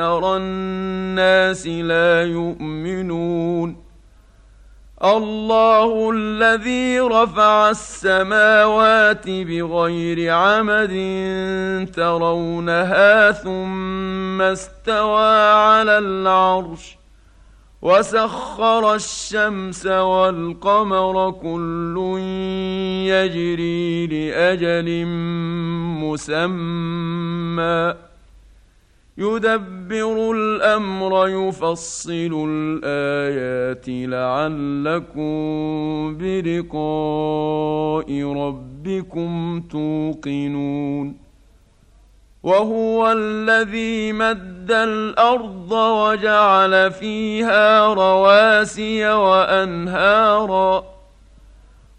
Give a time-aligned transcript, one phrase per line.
[0.00, 3.88] الناس لا يؤمنون.
[5.04, 10.94] الله الذي رفع السماوات بغير عمد
[11.94, 16.98] ترونها ثم استوى على العرش
[17.82, 22.18] وسخر الشمس والقمر كل
[23.06, 25.06] يجري لأجل
[26.02, 28.07] مسمى.
[29.18, 35.28] يدبر الأمر يفصل الآيات لعلكم
[36.18, 41.16] بلقاء ربكم توقنون.
[42.42, 50.97] وهو الذي مد الأرض وجعل فيها رواسي وأنهارا.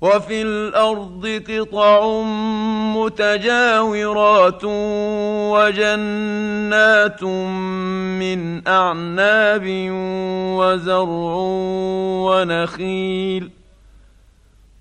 [0.00, 2.22] وفي الأرض قطع
[2.96, 4.64] متجاورات
[5.54, 9.64] وجنات من أعناب
[10.58, 11.34] وزرع
[12.30, 13.47] ونخيل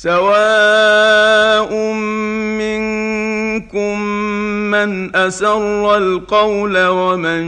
[0.00, 1.74] سواء
[2.56, 4.00] منكم
[4.70, 7.44] من أسر القول ومن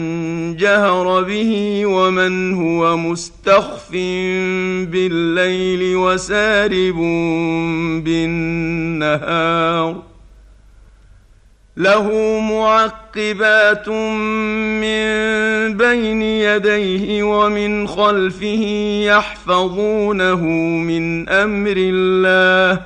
[0.57, 3.93] جهر به ومن هو مستخف
[4.93, 6.97] بالليل وسارب
[8.05, 10.03] بالنهار
[11.77, 12.39] له
[13.17, 15.07] معقبات من
[15.77, 18.65] بين يديه ومن خلفه
[19.07, 20.45] يحفظونه
[20.81, 22.83] من أمر الله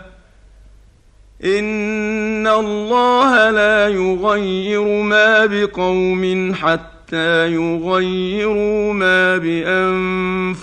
[1.45, 9.37] ان الله لا يغير ما بقوم حتى يغيروا ما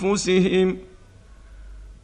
[0.02, 0.76] بانفسهم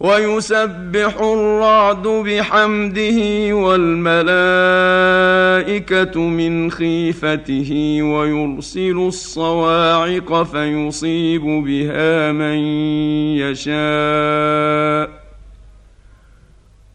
[0.00, 4.20] ويسبح الرعد بحمده والملائكة
[6.20, 12.58] من خيفته ويرسل الصواعق فيصيب بها من
[13.40, 15.15] يشاء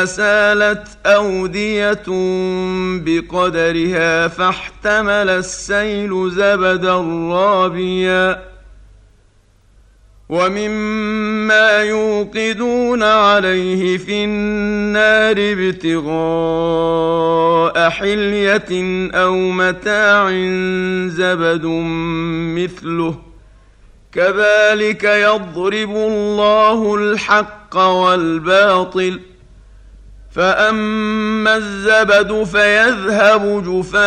[0.00, 2.02] فسالت أودية
[3.04, 6.94] بقدرها فاحتمل السيل زبدا
[7.32, 8.42] رابيا
[10.28, 16.70] ومما يوقدون عليه في النار ابتغاء
[17.90, 20.30] حلية أو متاع
[21.08, 21.64] زبد
[22.56, 23.18] مثله
[24.12, 29.20] كذلك يضرب الله الحق والباطل
[30.30, 34.00] فاما الزبد فيذهب جفاء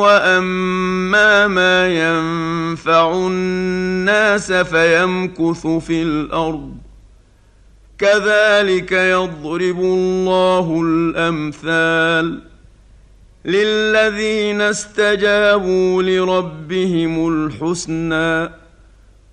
[0.00, 6.76] واما ما ينفع الناس فيمكث في الأرض
[7.98, 12.42] كذلك يضرب الله الامثال
[13.44, 18.59] للذين استجابوا لربهم الحسنى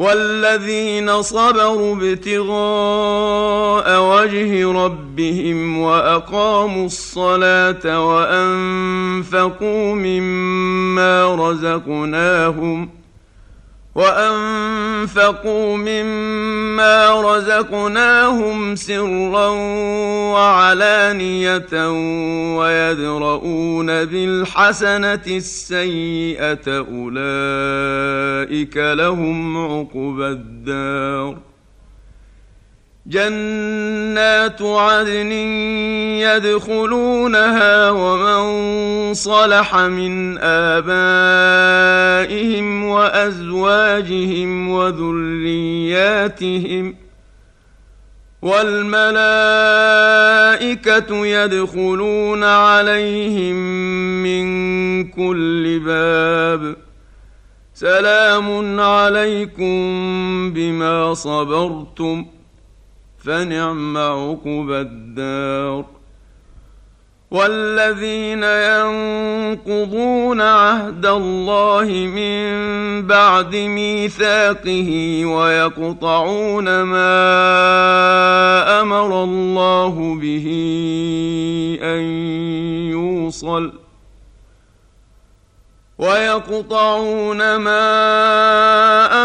[0.00, 12.99] والذين صبروا ابتغاء وجه ربهم وأقاموا الصلاة وأنفقوا مما رزقناهم
[13.94, 19.48] وانفقوا مما رزقناهم سرا
[20.32, 21.90] وعلانيه
[22.58, 27.06] ويدرؤون بالحسنه السيئه اولئك
[28.76, 31.49] لهم عقبى الدار
[33.10, 35.32] جنات عدن
[36.22, 42.04] يدخلونها ومن صلح من آبائهم
[42.84, 46.14] وأزواجهم وذرياتهم
[48.42, 49.06] والملائكة
[51.26, 53.56] يدخلون عليهم
[54.22, 54.44] من
[55.08, 56.76] كل باب
[57.74, 59.72] سلام عليكم
[60.52, 62.39] بما صبرتم
[63.24, 65.84] فنعم عقبى الدار.
[67.30, 72.42] والذين ينقضون عهد الله من
[73.06, 77.20] بعد ميثاقه ويقطعون ما
[78.80, 80.46] أمر الله به
[81.82, 82.00] أن
[82.90, 83.72] يوصل
[86.00, 87.86] ويقطعون ما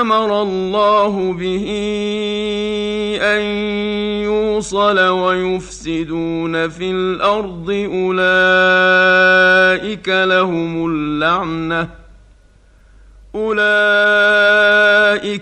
[0.02, 1.68] أمر الله به
[3.22, 3.42] أن
[4.24, 8.90] يوصل ويفسدون في الأرض أولئك
[10.10, 11.90] لهم اللعنة
[13.36, 13.70] أولئك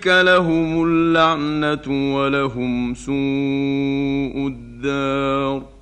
[0.08, 3.14] لهم اللعنة ولهم سوء
[4.48, 5.73] الدار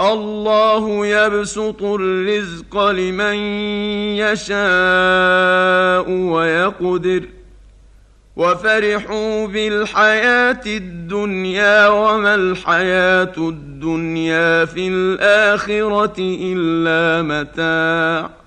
[0.00, 3.34] الله يبسط الرزق لمن
[4.16, 7.22] يشاء ويقدر.
[8.36, 18.43] وفرحوا بالحياة الدنيا وما الحياة الدنيا في الآخرة إلا متاع.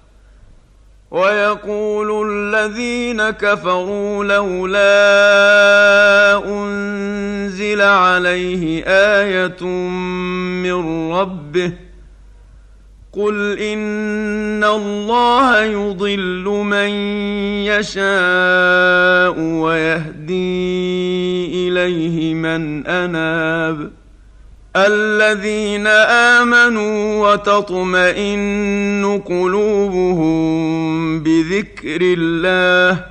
[1.12, 4.88] ويقول الذين كفروا لولا
[6.46, 9.64] أنزل عليه آية
[10.64, 11.74] من ربه
[13.14, 16.90] قل إن الله يضل من
[17.66, 20.58] يشاء ويهدي
[21.68, 23.92] إليه من أناب
[24.77, 25.88] الذين
[26.38, 33.05] آمنوا وتطمئن قلوبهم بذكر الله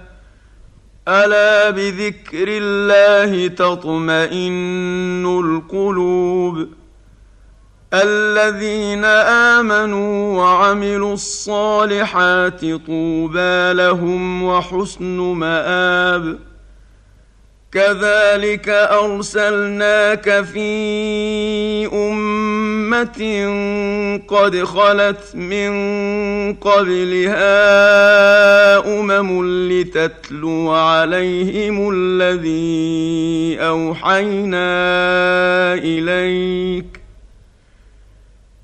[1.09, 6.69] ألا بذكر الله تطمئن القلوب؟
[7.95, 9.05] الذين
[9.55, 16.39] آمنوا وعملوا الصالحات طوبى لهم وحسن مآب.
[17.73, 23.21] كذلك أرسلناك في أمة
[24.29, 25.73] قد خلت من
[26.55, 27.49] قبلها
[28.99, 34.65] أمم لتتلو عليهم الذي أوحينا
[35.75, 36.96] إليك.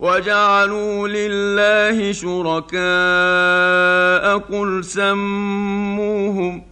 [0.00, 2.78] وجعلوا لله شركاء
[4.38, 6.62] قل سموهم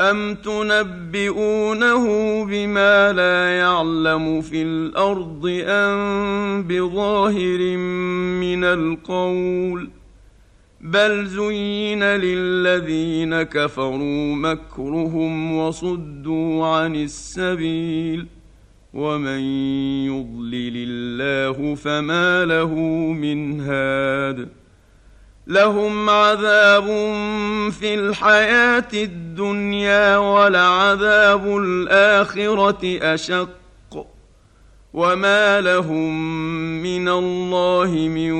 [0.00, 2.04] أم تنبئونه
[2.44, 7.76] بما لا يعلم في الأرض أم بظاهر
[8.40, 9.90] من القول
[10.80, 18.37] بل زين للذين كفروا مكرهم وصدوا عن السبيل
[18.94, 19.40] ومن
[20.06, 22.74] يضلل الله فما له
[23.12, 24.48] من هاد
[25.46, 26.86] لهم عذاب
[27.70, 34.06] في الحياة الدنيا ولعذاب الاخره اشق
[34.94, 36.12] وما لهم
[36.82, 38.32] من الله من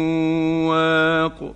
[0.67, 1.55] واق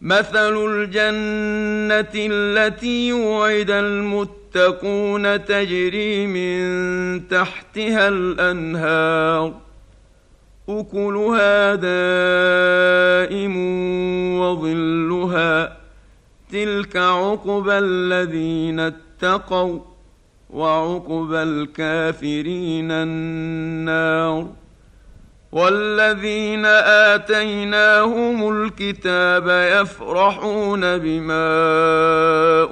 [0.00, 3.70] مثل الجنه التي وعد
[4.56, 9.54] المتقون تجري من تحتها الأنهار.
[10.68, 13.56] أكلها دائم
[14.38, 15.76] وظلها.
[16.52, 19.80] تلك عقبى الذين اتقوا
[20.50, 24.63] وعقبى الكافرين النار.
[25.54, 26.66] والذين
[27.14, 29.48] آتيناهم الكتاب
[29.80, 31.48] يفرحون بما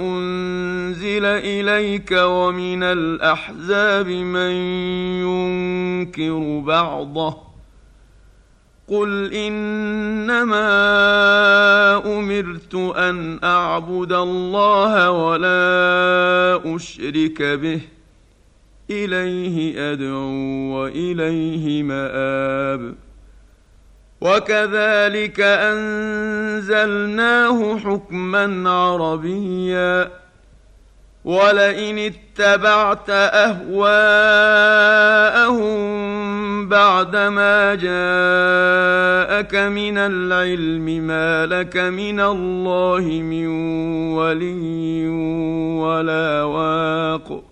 [0.00, 4.50] أنزل إليك ومن الأحزاب من
[5.22, 7.36] ينكر بعضه
[8.88, 10.66] قل إنما
[12.18, 17.80] أمرت أن أعبد الله ولا أشرك به
[18.92, 20.30] إليه أدعو
[20.74, 22.94] وإليه مآب.
[24.20, 26.98] وكذلك أنزلناه
[27.78, 30.10] حكما عربيا.
[31.24, 33.92] ولئن اتبعت أهواءهم
[36.68, 43.46] بعدما جاءك من العلم ما لك من الله من
[44.14, 45.08] ولي
[45.78, 47.51] ولا واق.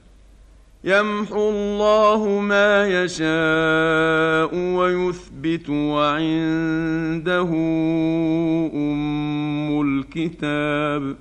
[0.83, 7.49] يمحو الله ما يشاء ويثبت وعنده
[8.73, 11.15] أم الكتاب.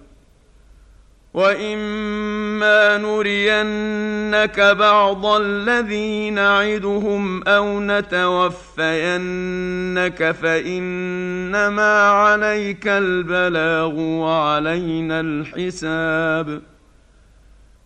[1.34, 8.80] واما نرينك بعض الذي نعدهم أو نتوفينك
[10.42, 16.62] فانما عليك البلاغ وعلينا الحساب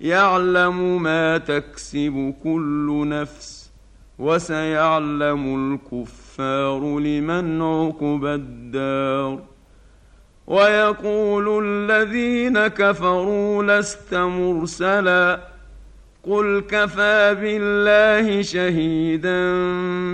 [0.00, 3.70] يعلم ما تكسب كل نفس
[4.18, 5.42] وسيعلم
[5.82, 9.38] الكفار لمن عقبى الدار
[10.46, 15.40] ويقول الذين كفروا لست مرسلا
[16.22, 19.52] قل كفى بالله شهيدا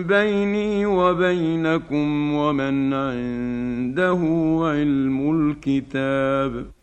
[0.03, 4.21] بيني وبينكم ومن عنده
[4.63, 6.76] علم الكتاب